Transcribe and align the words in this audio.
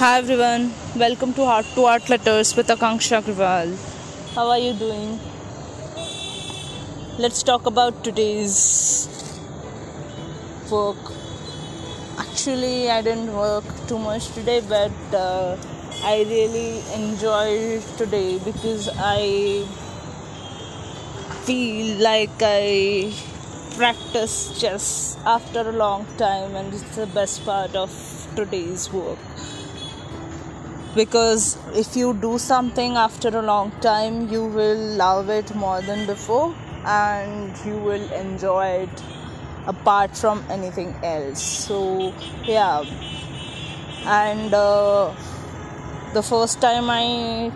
Hi 0.00 0.16
everyone, 0.16 0.72
welcome 0.96 1.34
to 1.34 1.44
Heart 1.44 1.66
to 1.74 1.84
Art 1.84 2.08
Letters 2.08 2.56
with 2.56 2.68
Akansha 2.68 3.20
Agrawal. 3.22 3.74
How 4.34 4.48
are 4.48 4.58
you 4.58 4.72
doing? 4.72 5.20
Let's 7.18 7.42
talk 7.42 7.66
about 7.66 8.02
today's 8.02 9.10
work. 10.70 10.96
Actually, 12.18 12.90
I 12.90 13.02
didn't 13.02 13.34
work 13.34 13.66
too 13.88 13.98
much 13.98 14.28
today, 14.28 14.62
but 14.66 14.90
uh, 15.12 15.58
I 16.02 16.24
really 16.30 16.80
enjoyed 16.94 17.82
today 17.98 18.38
because 18.38 18.88
I 18.96 19.66
feel 21.44 22.02
like 22.02 22.40
I 22.40 23.12
practice 23.76 24.58
chess 24.58 25.18
after 25.26 25.68
a 25.68 25.72
long 25.72 26.06
time, 26.16 26.56
and 26.56 26.72
it's 26.72 26.96
the 26.96 27.06
best 27.06 27.44
part 27.44 27.76
of 27.76 27.90
today's 28.34 28.90
work 28.90 29.18
because 30.94 31.56
if 31.74 31.96
you 31.96 32.14
do 32.14 32.38
something 32.38 32.96
after 32.96 33.28
a 33.28 33.42
long 33.42 33.70
time 33.80 34.28
you 34.28 34.44
will 34.44 34.84
love 34.96 35.28
it 35.28 35.54
more 35.54 35.80
than 35.82 36.06
before 36.06 36.54
and 36.84 37.56
you 37.64 37.76
will 37.78 38.12
enjoy 38.12 38.66
it 38.66 39.02
apart 39.66 40.16
from 40.16 40.42
anything 40.50 40.94
else. 41.02 41.42
So 41.42 42.14
yeah. 42.44 42.82
And 44.04 44.52
uh, 44.52 45.14
the 46.14 46.22
first 46.22 46.60
time 46.60 46.90
i 46.90 47.52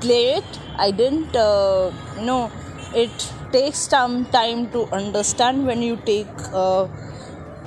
play 0.00 0.22
it 0.38 0.58
i 0.76 0.90
didn't 0.90 1.36
uh, 1.36 1.92
know. 2.20 2.50
It 2.94 3.32
takes 3.52 3.78
some 3.78 4.26
time 4.26 4.70
to 4.70 4.86
understand 4.92 5.66
when 5.66 5.82
you 5.82 5.96
take 6.04 6.28
uh, 6.52 6.86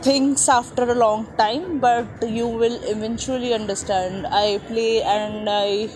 things 0.01 0.47
after 0.47 0.83
a 0.83 0.95
long 0.95 1.25
time 1.37 1.79
but 1.79 2.07
you 2.27 2.47
will 2.47 2.79
eventually 2.83 3.53
understand. 3.53 4.27
I 4.27 4.59
play 4.67 5.01
and 5.03 5.49
i 5.49 5.89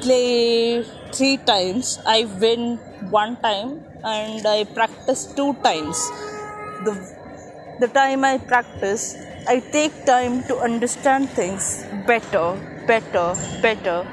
play 0.00 0.82
three 1.12 1.36
times. 1.38 1.98
I 2.06 2.24
win 2.40 2.76
one 3.10 3.36
time 3.36 3.80
and 4.04 4.46
i 4.46 4.64
practice 4.64 5.26
two 5.34 5.54
times. 5.62 5.96
The 6.84 6.94
the 7.80 7.88
time 7.88 8.24
i 8.24 8.36
practice 8.38 9.16
i 9.48 9.60
take 9.76 9.94
time 10.04 10.42
to 10.48 10.56
understand 10.58 11.30
things 11.30 11.84
better 12.06 12.46
better 12.86 13.34
better. 13.62 14.06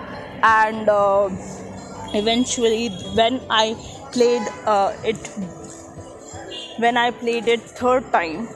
And 0.43 0.87
uh, 0.87 1.29
eventually 2.13 2.89
when 3.19 3.41
i 3.49 3.75
played 4.13 4.45
uh, 4.65 4.93
it 5.03 5.17
when 6.83 6.97
i 6.97 7.09
played 7.11 7.47
it 7.47 7.61
third 7.81 8.11
time 8.11 8.47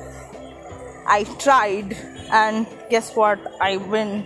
I 1.08 1.24
tried, 1.40 1.94
and 2.32 2.68
guess 2.90 3.16
what? 3.16 3.40
I 3.60 3.78
win. 3.78 4.26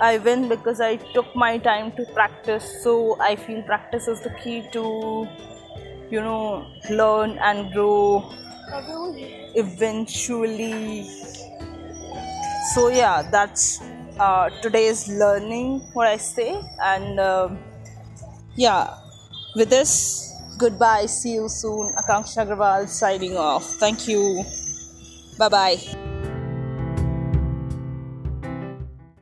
I 0.00 0.18
win 0.18 0.48
because 0.48 0.80
I 0.80 0.96
took 0.96 1.34
my 1.36 1.58
time 1.58 1.92
to 1.92 2.04
practice. 2.14 2.82
So 2.82 3.16
I 3.20 3.36
feel 3.36 3.62
practice 3.62 4.08
is 4.08 4.20
the 4.20 4.30
key 4.42 4.64
to, 4.72 5.28
you 6.10 6.20
know, 6.20 6.66
learn 6.90 7.38
and 7.38 7.72
grow 7.72 8.30
eventually. 9.54 11.04
So 12.74 12.88
yeah, 12.88 13.22
that's 13.30 13.80
uh, 14.18 14.50
today's 14.62 15.08
learning. 15.08 15.80
What 15.92 16.06
I 16.08 16.16
say, 16.16 16.60
and 16.80 17.20
uh, 17.20 17.48
yeah, 18.56 18.94
with 19.54 19.68
this, 19.68 20.32
goodbye. 20.58 21.06
See 21.06 21.34
you 21.34 21.48
soon. 21.48 21.92
Akansha 21.94 22.46
Agrawal 22.46 22.88
signing 22.88 23.36
off. 23.36 23.64
Thank 23.78 24.08
you. 24.08 24.44
Bye 25.38 25.48
bye. 25.48 26.11